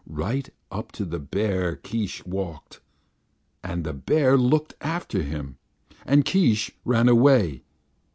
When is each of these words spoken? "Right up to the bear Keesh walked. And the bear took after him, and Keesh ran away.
"Right 0.09 0.49
up 0.71 0.91
to 0.93 1.05
the 1.05 1.19
bear 1.19 1.75
Keesh 1.75 2.25
walked. 2.25 2.81
And 3.63 3.83
the 3.83 3.93
bear 3.93 4.35
took 4.35 4.73
after 4.83 5.21
him, 5.21 5.57
and 6.07 6.25
Keesh 6.25 6.71
ran 6.83 7.07
away. 7.07 7.61